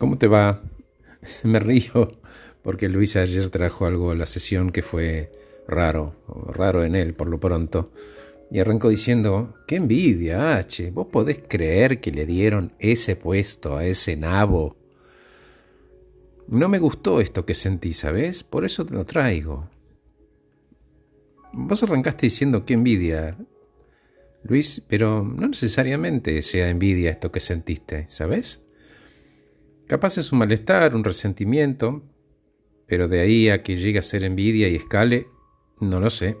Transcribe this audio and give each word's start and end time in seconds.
¿Cómo 0.00 0.16
te 0.16 0.28
va? 0.28 0.62
Me 1.42 1.58
río 1.58 2.08
porque 2.62 2.88
Luis 2.88 3.16
ayer 3.16 3.50
trajo 3.50 3.84
algo 3.84 4.12
a 4.12 4.14
la 4.14 4.24
sesión 4.24 4.70
que 4.70 4.80
fue 4.80 5.30
raro, 5.68 6.16
raro 6.46 6.84
en 6.84 6.94
él 6.94 7.12
por 7.12 7.28
lo 7.28 7.38
pronto. 7.38 7.92
Y 8.50 8.60
arrancó 8.60 8.88
diciendo, 8.88 9.58
qué 9.66 9.76
envidia, 9.76 10.56
H, 10.56 10.90
vos 10.92 11.08
podés 11.08 11.42
creer 11.46 12.00
que 12.00 12.12
le 12.12 12.24
dieron 12.24 12.72
ese 12.78 13.14
puesto 13.14 13.76
a 13.76 13.84
ese 13.84 14.16
nabo. 14.16 14.74
No 16.48 16.70
me 16.70 16.78
gustó 16.78 17.20
esto 17.20 17.44
que 17.44 17.54
sentí, 17.54 17.92
¿sabes? 17.92 18.42
Por 18.42 18.64
eso 18.64 18.86
te 18.86 18.94
lo 18.94 19.04
traigo. 19.04 19.68
Vos 21.52 21.82
arrancaste 21.82 22.24
diciendo 22.24 22.64
qué 22.64 22.72
envidia, 22.72 23.36
Luis, 24.44 24.82
pero 24.88 25.22
no 25.22 25.48
necesariamente 25.48 26.40
sea 26.40 26.70
envidia 26.70 27.10
esto 27.10 27.30
que 27.30 27.40
sentiste, 27.40 28.06
¿sabes? 28.08 28.64
Capaz 29.90 30.18
es 30.18 30.30
un 30.30 30.38
malestar, 30.38 30.94
un 30.94 31.02
resentimiento, 31.02 32.04
pero 32.86 33.08
de 33.08 33.22
ahí 33.22 33.48
a 33.48 33.64
que 33.64 33.74
llegue 33.74 33.98
a 33.98 34.02
ser 34.02 34.22
envidia 34.22 34.68
y 34.68 34.76
escale, 34.76 35.26
no 35.80 35.98
lo 35.98 36.10
sé. 36.10 36.36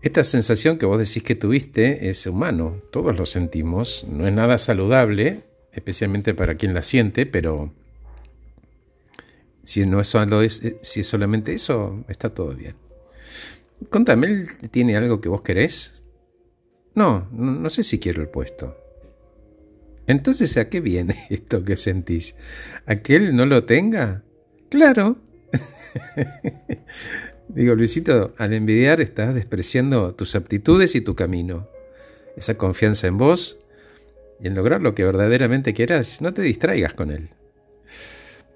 Esta 0.00 0.24
sensación 0.24 0.78
que 0.78 0.86
vos 0.86 0.98
decís 0.98 1.22
que 1.22 1.34
tuviste 1.34 2.08
es 2.08 2.26
humano, 2.26 2.80
todos 2.90 3.18
lo 3.18 3.26
sentimos, 3.26 4.06
no 4.08 4.26
es 4.26 4.32
nada 4.32 4.56
saludable, 4.56 5.44
especialmente 5.72 6.32
para 6.32 6.54
quien 6.54 6.72
la 6.72 6.80
siente, 6.80 7.26
pero 7.26 7.74
si, 9.62 9.84
no 9.84 10.00
es 10.00 10.08
solo 10.08 10.42
eh, 10.42 10.48
si 10.80 11.00
es 11.00 11.06
solamente 11.06 11.52
eso, 11.52 12.02
está 12.08 12.32
todo 12.32 12.54
bien. 12.54 12.76
Contame, 13.90 14.28
¿él 14.28 14.48
tiene 14.70 14.96
algo 14.96 15.20
que 15.20 15.28
vos 15.28 15.42
querés? 15.42 16.02
No, 16.94 17.28
no, 17.30 17.68
sé 17.68 17.84
si 17.84 17.98
quiero 17.98 18.22
el 18.22 18.30
puesto. 18.30 18.85
Entonces, 20.06 20.56
¿a 20.56 20.68
qué 20.68 20.80
viene 20.80 21.26
esto 21.30 21.64
que 21.64 21.76
sentís? 21.76 22.36
¿A 22.86 22.96
que 22.96 23.16
él 23.16 23.36
no 23.36 23.46
lo 23.46 23.64
tenga? 23.64 24.22
Claro. 24.68 25.18
Digo, 27.48 27.74
Luisito, 27.74 28.34
al 28.38 28.52
envidiar 28.52 29.00
estás 29.00 29.34
despreciando 29.34 30.14
tus 30.14 30.34
aptitudes 30.34 30.94
y 30.94 31.00
tu 31.00 31.14
camino. 31.14 31.68
Esa 32.36 32.56
confianza 32.56 33.06
en 33.06 33.18
vos 33.18 33.58
y 34.40 34.48
en 34.48 34.54
lograr 34.54 34.82
lo 34.82 34.94
que 34.94 35.04
verdaderamente 35.04 35.72
quieras, 35.72 36.20
no 36.20 36.34
te 36.34 36.42
distraigas 36.42 36.92
con 36.94 37.10
él. 37.10 37.30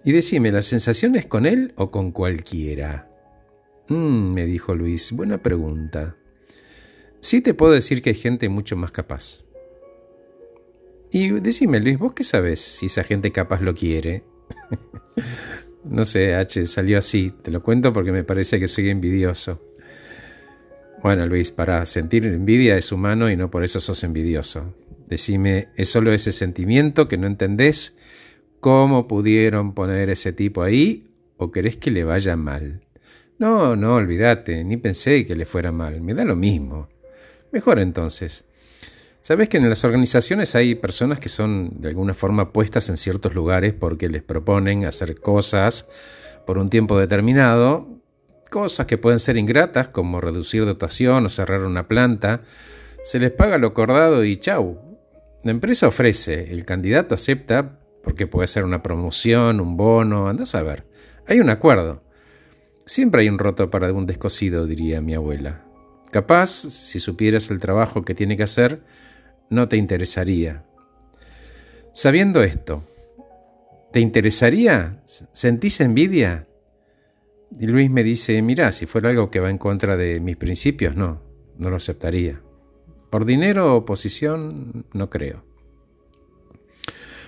Y 0.04 0.12
decime, 0.12 0.52
¿la 0.52 0.62
sensación 0.62 1.16
es 1.16 1.26
con 1.26 1.46
él 1.46 1.72
o 1.76 1.90
con 1.90 2.10
cualquiera? 2.10 3.08
Mm, 3.88 4.32
me 4.34 4.46
dijo 4.46 4.74
Luis, 4.74 5.12
buena 5.12 5.42
pregunta. 5.42 6.16
Sí 7.20 7.40
te 7.40 7.54
puedo 7.54 7.72
decir 7.72 8.02
que 8.02 8.10
hay 8.10 8.16
gente 8.16 8.48
mucho 8.48 8.76
más 8.76 8.90
capaz. 8.90 9.44
Y 11.12 11.30
decime, 11.40 11.80
Luis, 11.80 11.98
¿vos 11.98 12.12
qué 12.12 12.24
sabes 12.24 12.60
si 12.60 12.86
esa 12.86 13.02
gente 13.02 13.32
capaz 13.32 13.60
lo 13.60 13.74
quiere? 13.74 14.22
no 15.84 16.04
sé, 16.04 16.34
H, 16.34 16.66
salió 16.66 16.98
así. 16.98 17.32
Te 17.42 17.50
lo 17.50 17.62
cuento 17.62 17.92
porque 17.92 18.12
me 18.12 18.24
parece 18.24 18.60
que 18.60 18.68
soy 18.68 18.90
envidioso. 18.90 19.60
Bueno, 21.02 21.26
Luis, 21.26 21.50
para 21.50 21.84
sentir 21.86 22.26
envidia 22.26 22.76
es 22.76 22.92
humano 22.92 23.30
y 23.30 23.36
no 23.36 23.50
por 23.50 23.64
eso 23.64 23.80
sos 23.80 24.04
envidioso. 24.04 24.74
Decime, 25.08 25.68
¿es 25.76 25.88
solo 25.88 26.12
ese 26.12 26.30
sentimiento 26.30 27.08
que 27.08 27.16
no 27.16 27.26
entendés? 27.26 27.96
¿Cómo 28.60 29.08
pudieron 29.08 29.74
poner 29.74 30.10
ese 30.10 30.32
tipo 30.32 30.62
ahí? 30.62 31.08
¿O 31.38 31.50
querés 31.50 31.78
que 31.78 31.90
le 31.90 32.04
vaya 32.04 32.36
mal? 32.36 32.80
No, 33.38 33.74
no, 33.74 33.94
olvídate, 33.94 34.62
ni 34.62 34.76
pensé 34.76 35.24
que 35.24 35.34
le 35.34 35.46
fuera 35.46 35.72
mal, 35.72 36.02
me 36.02 36.12
da 36.12 36.24
lo 36.24 36.36
mismo. 36.36 36.88
Mejor 37.50 37.78
entonces. 37.78 38.44
Sabes 39.30 39.48
que 39.48 39.58
en 39.58 39.68
las 39.68 39.84
organizaciones 39.84 40.56
hay 40.56 40.74
personas 40.74 41.20
que 41.20 41.28
son 41.28 41.80
de 41.80 41.90
alguna 41.90 42.14
forma 42.14 42.52
puestas 42.52 42.90
en 42.90 42.96
ciertos 42.96 43.32
lugares 43.32 43.72
porque 43.72 44.08
les 44.08 44.24
proponen 44.24 44.86
hacer 44.86 45.20
cosas 45.20 45.86
por 46.44 46.58
un 46.58 46.68
tiempo 46.68 46.98
determinado, 46.98 47.86
cosas 48.50 48.88
que 48.88 48.98
pueden 48.98 49.20
ser 49.20 49.36
ingratas 49.36 49.90
como 49.90 50.20
reducir 50.20 50.64
dotación 50.64 51.26
o 51.26 51.28
cerrar 51.28 51.62
una 51.62 51.86
planta, 51.86 52.42
se 53.04 53.20
les 53.20 53.30
paga 53.30 53.56
lo 53.56 53.68
acordado 53.68 54.24
y 54.24 54.36
chau. 54.36 54.98
La 55.44 55.52
empresa 55.52 55.86
ofrece, 55.86 56.52
el 56.52 56.64
candidato 56.64 57.14
acepta 57.14 57.78
porque 58.02 58.26
puede 58.26 58.48
ser 58.48 58.64
una 58.64 58.82
promoción, 58.82 59.60
un 59.60 59.76
bono, 59.76 60.28
andas 60.28 60.56
a 60.56 60.64
ver. 60.64 60.88
Hay 61.28 61.38
un 61.38 61.50
acuerdo. 61.50 62.02
Siempre 62.84 63.22
hay 63.22 63.28
un 63.28 63.38
roto 63.38 63.70
para 63.70 63.92
un 63.92 64.06
descosido, 64.06 64.66
diría 64.66 65.00
mi 65.00 65.14
abuela. 65.14 65.64
Capaz, 66.10 66.48
si 66.50 66.98
supieras 66.98 67.48
el 67.52 67.60
trabajo 67.60 68.02
que 68.02 68.16
tiene 68.16 68.36
que 68.36 68.42
hacer, 68.42 68.82
no 69.50 69.68
te 69.68 69.76
interesaría. 69.76 70.64
Sabiendo 71.92 72.42
esto, 72.42 72.84
¿te 73.92 74.00
interesaría? 74.00 75.02
¿Sentís 75.04 75.80
envidia? 75.80 76.46
Y 77.58 77.66
Luis 77.66 77.90
me 77.90 78.04
dice, 78.04 78.40
mira, 78.42 78.70
si 78.70 78.86
fuera 78.86 79.10
algo 79.10 79.30
que 79.30 79.40
va 79.40 79.50
en 79.50 79.58
contra 79.58 79.96
de 79.96 80.20
mis 80.20 80.36
principios, 80.36 80.96
no, 80.96 81.20
no 81.58 81.68
lo 81.68 81.76
aceptaría. 81.76 82.40
Por 83.10 83.24
dinero 83.24 83.76
o 83.76 83.84
posición, 83.84 84.86
no 84.94 85.10
creo. 85.10 85.44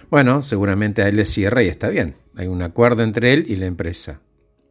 Bueno, 0.08 0.42
seguramente 0.42 1.02
a 1.02 1.08
él 1.08 1.16
le 1.16 1.24
cierra 1.24 1.64
y 1.64 1.68
está 1.68 1.88
bien. 1.88 2.14
Hay 2.36 2.46
un 2.46 2.62
acuerdo 2.62 3.02
entre 3.02 3.32
él 3.32 3.46
y 3.48 3.56
la 3.56 3.66
empresa. 3.66 4.20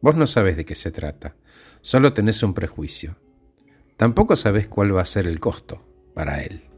Vos 0.00 0.16
no 0.16 0.26
sabés 0.26 0.56
de 0.56 0.64
qué 0.64 0.74
se 0.74 0.90
trata, 0.90 1.36
solo 1.80 2.12
tenés 2.12 2.42
un 2.42 2.54
prejuicio. 2.54 3.16
Tampoco 3.96 4.36
sabés 4.36 4.68
cuál 4.68 4.96
va 4.96 5.02
a 5.02 5.06
ser 5.06 5.26
el 5.26 5.38
costo 5.38 5.84
para 6.14 6.42
él. 6.42 6.71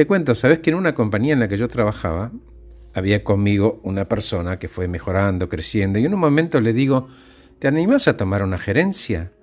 Te 0.00 0.06
cuento, 0.06 0.34
sabés 0.34 0.60
que 0.60 0.70
en 0.70 0.76
una 0.76 0.94
compañía 0.94 1.34
en 1.34 1.40
la 1.40 1.48
que 1.48 1.58
yo 1.58 1.68
trabajaba, 1.68 2.32
había 2.94 3.22
conmigo 3.22 3.82
una 3.82 4.06
persona 4.06 4.58
que 4.58 4.66
fue 4.66 4.88
mejorando, 4.88 5.50
creciendo, 5.50 5.98
y 5.98 6.06
en 6.06 6.14
un 6.14 6.20
momento 6.20 6.58
le 6.58 6.72
digo, 6.72 7.08
¿te 7.58 7.68
animás 7.68 8.08
a 8.08 8.16
tomar 8.16 8.42
una 8.42 8.56
gerencia? 8.56 9.34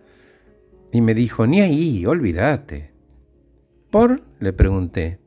Y 0.91 1.01
me 1.01 1.13
dijo, 1.13 1.45
ni 1.45 1.61
ahí, 1.61 2.07
olvídate. 2.07 2.89
¿Por? 3.91 4.19
le 4.39 4.51
pregunté. 4.51 5.19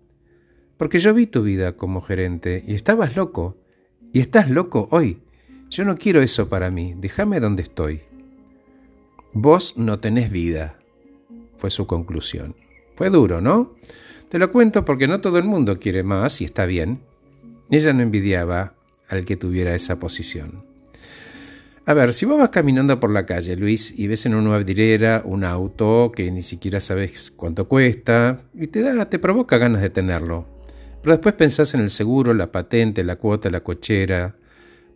Porque 0.76 0.98
yo 0.98 1.14
vi 1.14 1.28
tu 1.28 1.44
vida 1.44 1.76
como 1.76 2.00
gerente 2.00 2.64
y 2.66 2.74
estabas 2.74 3.14
loco. 3.14 3.56
Y 4.12 4.18
estás 4.18 4.50
loco 4.50 4.88
hoy. 4.90 5.22
Yo 5.68 5.84
no 5.84 5.96
quiero 5.96 6.22
eso 6.22 6.48
para 6.48 6.72
mí, 6.72 6.94
déjame 6.96 7.38
donde 7.38 7.62
estoy. 7.62 8.00
Vos 9.32 9.76
no 9.76 10.00
tenés 10.00 10.32
vida, 10.32 10.76
fue 11.56 11.70
su 11.70 11.86
conclusión. 11.86 12.56
Fue 12.96 13.10
duro, 13.10 13.40
¿no? 13.40 13.76
Te 14.30 14.38
lo 14.38 14.52
cuento 14.52 14.84
porque 14.84 15.08
no 15.08 15.20
todo 15.20 15.38
el 15.38 15.44
mundo 15.44 15.80
quiere 15.80 16.04
más 16.04 16.40
y 16.40 16.44
está 16.44 16.64
bien. 16.64 17.00
Ella 17.68 17.92
no 17.92 18.02
envidiaba 18.02 18.74
al 19.08 19.24
que 19.24 19.36
tuviera 19.36 19.74
esa 19.74 19.98
posición. 19.98 20.64
A 21.84 21.94
ver, 21.94 22.12
si 22.12 22.26
vos 22.26 22.38
vas 22.38 22.50
caminando 22.50 23.00
por 23.00 23.10
la 23.10 23.26
calle, 23.26 23.56
Luis, 23.56 23.92
y 23.98 24.06
ves 24.06 24.26
en 24.26 24.36
una 24.36 24.56
vidriera 24.58 25.22
un 25.24 25.42
auto 25.42 26.12
que 26.14 26.30
ni 26.30 26.42
siquiera 26.42 26.78
sabes 26.78 27.32
cuánto 27.32 27.66
cuesta, 27.66 28.38
y 28.54 28.68
te 28.68 28.82
da, 28.82 29.10
te 29.10 29.18
provoca 29.18 29.58
ganas 29.58 29.82
de 29.82 29.90
tenerlo. 29.90 30.46
Pero 31.02 31.16
después 31.16 31.34
pensás 31.34 31.74
en 31.74 31.80
el 31.80 31.90
seguro, 31.90 32.32
la 32.32 32.52
patente, 32.52 33.02
la 33.02 33.16
cuota, 33.16 33.50
la 33.50 33.64
cochera, 33.64 34.36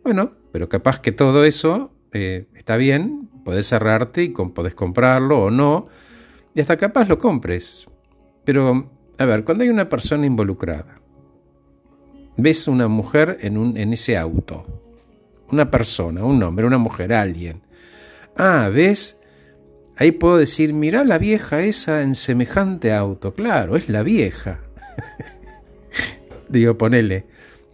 bueno, 0.05 0.31
pero 0.53 0.69
capaz 0.69 1.01
que 1.01 1.11
todo 1.11 1.43
eso 1.43 1.91
eh, 2.13 2.45
está 2.55 2.77
bien, 2.77 3.29
podés 3.43 3.67
cerrarte 3.67 4.23
y 4.23 4.29
podés 4.29 4.75
comprarlo 4.75 5.43
o 5.43 5.51
no, 5.51 5.87
y 6.53 6.61
hasta 6.61 6.77
capaz 6.77 7.09
lo 7.09 7.17
compres. 7.17 7.87
Pero, 8.45 8.94
a 9.17 9.25
ver, 9.25 9.43
cuando 9.43 9.63
hay 9.63 9.69
una 9.69 9.89
persona 9.89 10.25
involucrada, 10.25 10.95
ves 12.37 12.67
una 12.67 12.87
mujer 12.87 13.37
en, 13.41 13.57
un, 13.57 13.77
en 13.77 13.93
ese 13.93 14.17
auto, 14.17 14.65
una 15.51 15.71
persona, 15.71 16.23
un 16.23 16.41
hombre, 16.43 16.65
una 16.65 16.77
mujer, 16.77 17.13
alguien. 17.13 17.61
Ah, 18.35 18.69
¿ves? 18.73 19.19
Ahí 19.95 20.11
puedo 20.11 20.37
decir, 20.37 20.73
mirá 20.73 21.05
la 21.05 21.17
vieja 21.17 21.61
esa 21.61 22.01
en 22.01 22.15
semejante 22.15 22.93
auto. 22.93 23.33
Claro, 23.33 23.77
es 23.77 23.87
la 23.87 24.03
vieja. 24.03 24.59
Digo, 26.49 26.77
ponele, 26.77 27.25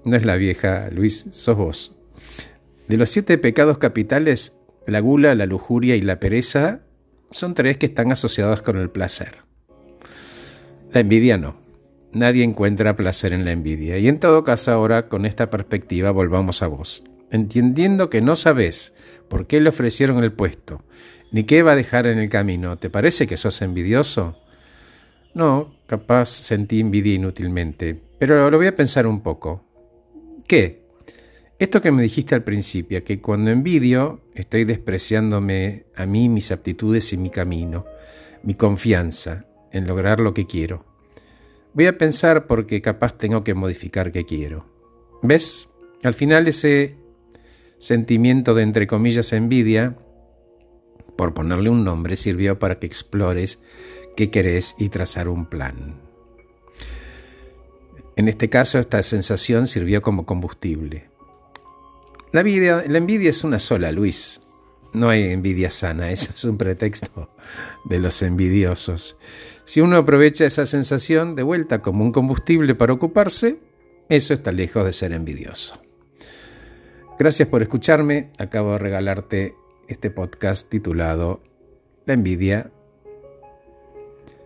no 0.06 0.16
es 0.16 0.26
la 0.26 0.36
vieja, 0.36 0.90
Luis, 0.92 1.26
sos 1.32 1.58
vos. 1.58 1.96
De 2.88 2.98
los 2.98 3.10
siete 3.10 3.38
pecados 3.38 3.80
capitales, 3.80 4.54
la 4.86 5.00
gula, 5.00 5.34
la 5.34 5.46
lujuria 5.46 5.96
y 5.96 6.02
la 6.02 6.20
pereza 6.20 6.82
son 7.32 7.54
tres 7.54 7.78
que 7.78 7.88
están 7.88 8.12
asociados 8.12 8.62
con 8.62 8.78
el 8.78 8.90
placer. 8.90 9.51
La 10.94 11.00
envidia 11.00 11.38
no. 11.38 11.56
Nadie 12.12 12.44
encuentra 12.44 12.98
placer 12.98 13.32
en 13.32 13.46
la 13.46 13.54
envidia. 13.54 13.98
Y 13.98 14.10
en 14.10 14.20
todo 14.20 14.44
caso 14.44 14.74
ahora, 14.74 15.08
con 15.08 15.26
esta 15.26 15.50
perspectiva, 15.50 16.12
volvamos 16.12 16.62
a 16.62 16.68
vos. 16.68 17.06
Entendiendo 17.32 18.10
que 18.10 18.20
no 18.20 18.36
sabés 18.36 18.94
por 19.30 19.48
qué 19.48 19.62
le 19.62 19.70
ofrecieron 19.70 20.22
el 20.22 20.34
puesto, 20.34 20.84
ni 21.32 21.46
qué 21.46 21.64
va 21.64 21.72
a 21.72 21.78
dejar 21.78 22.08
en 22.08 22.20
el 22.20 22.30
camino, 22.30 22.78
¿te 22.78 22.90
parece 22.90 23.26
que 23.26 23.38
sos 23.38 23.62
envidioso? 23.62 24.38
No, 25.34 25.74
capaz 25.88 26.26
sentí 26.26 26.82
envidia 26.82 27.14
inútilmente, 27.14 27.98
pero 28.20 28.52
lo 28.52 28.58
voy 28.58 28.68
a 28.68 28.76
pensar 28.76 29.08
un 29.08 29.22
poco. 29.22 29.64
¿Qué? 30.46 30.82
Esto 31.58 31.80
que 31.80 31.92
me 31.92 32.02
dijiste 32.02 32.36
al 32.36 32.44
principio, 32.44 33.02
que 33.06 33.22
cuando 33.22 33.50
envidio 33.50 34.20
estoy 34.36 34.66
despreciándome 34.66 35.86
a 35.96 36.06
mí, 36.06 36.28
mis 36.28 36.52
aptitudes 36.52 37.14
y 37.14 37.18
mi 37.18 37.30
camino, 37.30 37.86
mi 38.44 38.56
confianza 38.56 39.46
en 39.72 39.88
lograr 39.88 40.20
lo 40.20 40.34
que 40.34 40.48
quiero. 40.48 40.86
Voy 41.74 41.88
a 41.88 41.98
pensar 41.98 42.48
porque 42.48 42.82
capaz 42.82 43.18
tengo 43.18 43.44
que 43.44 43.54
modificar 43.54 44.12
qué 44.12 44.26
quiero. 44.26 44.66
¿Ves? 45.22 45.70
Al 46.04 46.14
final 46.14 46.48
ese 46.48 46.98
sentimiento 47.78 48.54
de 48.54 48.64
entre 48.64 48.88
comillas 48.88 49.34
envidia, 49.34 49.98
por 51.16 51.34
ponerle 51.34 51.70
un 51.70 51.84
nombre, 51.84 52.16
sirvió 52.18 52.60
para 52.60 52.80
que 52.80 52.88
explores 52.88 53.60
qué 54.16 54.30
querés 54.30 54.76
y 54.78 54.90
trazar 54.90 55.30
un 55.30 55.46
plan. 55.46 56.00
En 58.16 58.28
este 58.28 58.50
caso, 58.50 58.78
esta 58.78 59.02
sensación 59.04 59.68
sirvió 59.68 60.02
como 60.02 60.26
combustible. 60.26 61.10
La 62.32 62.42
envidia, 62.42 62.84
la 62.88 62.98
envidia 62.98 63.30
es 63.30 63.44
una 63.44 63.60
sola, 63.60 63.92
Luis. 63.92 64.42
No 64.94 65.10
hay 65.10 65.32
envidia 65.32 65.70
sana, 65.70 66.12
eso 66.12 66.32
es 66.34 66.44
un 66.44 66.58
pretexto 66.58 67.30
de 67.86 68.00
los 68.00 68.22
envidiosos. 68.22 69.18
Si 69.64 69.82
uno 69.82 69.98
aprovecha 69.98 70.46
esa 70.46 70.66
sensación 70.66 71.36
de 71.36 71.44
vuelta 71.44 71.82
como 71.82 72.04
un 72.04 72.12
combustible 72.12 72.76
para 72.76 72.94
ocuparse, 72.94 73.60
eso 74.10 74.34
está 74.34 74.52
lejos 74.52 74.84
de 74.84 74.92
ser 74.92 75.14
envidioso. 75.14 75.82
Gracias 77.18 77.48
por 77.48 77.62
escucharme. 77.62 78.32
Acabo 78.40 78.74
de 78.74 78.80
regalarte 78.80 79.56
este 79.88 80.10
podcast 80.10 80.68
titulado 80.70 81.42
La 82.06 82.16
envidia. 82.16 82.72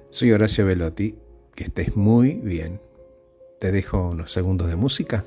Soy 0.10 0.34
Horacio 0.34 0.66
Velotti. 0.66 1.16
Que 1.56 1.64
estés 1.64 1.96
muy 1.96 2.34
bien. 2.34 2.82
Te 3.62 3.72
dejo 3.72 4.10
unos 4.10 4.32
segundos 4.32 4.68
de 4.68 4.76
música. 4.76 5.24